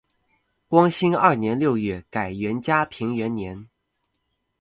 [0.67, 3.69] 光兴二年六月改元嘉平元年。